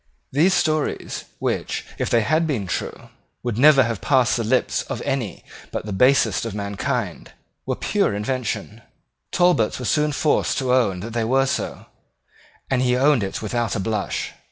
These 0.31 0.55
stories, 0.55 1.25
which, 1.37 1.85
if 1.99 2.09
they 2.09 2.21
had 2.21 2.47
been 2.47 2.65
true, 2.65 3.09
would 3.43 3.59
never 3.59 3.83
have 3.83 4.01
passed 4.01 4.35
the 4.35 4.43
lips 4.43 4.81
of 4.89 4.99
any 5.03 5.43
but 5.71 5.85
the 5.85 5.93
basest 5.93 6.43
of 6.43 6.55
mankind, 6.55 7.33
were 7.67 7.75
pure 7.75 8.15
inventions. 8.15 8.81
Talbot 9.31 9.77
was 9.77 9.91
soon 9.91 10.11
forced 10.11 10.57
to 10.57 10.73
own 10.73 11.01
that 11.01 11.13
they 11.13 11.23
were 11.23 11.45
so; 11.45 11.85
and 12.67 12.81
he 12.81 12.97
owned 12.97 13.21
it 13.21 13.43
without 13.43 13.75
a 13.75 13.79
blush. 13.79 14.31